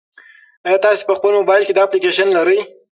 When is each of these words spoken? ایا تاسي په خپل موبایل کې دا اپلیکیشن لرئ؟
ایا 0.67 0.77
تاسي 0.85 1.03
په 1.07 1.13
خپل 1.17 1.31
موبایل 1.39 1.63
کې 1.65 1.73
دا 1.75 1.81
اپلیکیشن 1.85 2.27
لرئ؟ 2.37 2.59